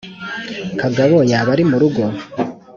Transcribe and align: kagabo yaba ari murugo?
kagabo 0.79 1.17
yaba 1.31 1.49
ari 1.55 1.63
murugo? 1.69 2.03